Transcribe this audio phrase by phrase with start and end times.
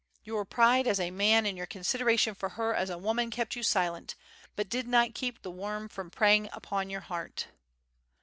[0.23, 3.61] Your pride as a man and your consideration for her as a woman kept you
[3.61, 4.15] silent,
[4.55, 7.49] but did not keep the worm from preying upon your heart.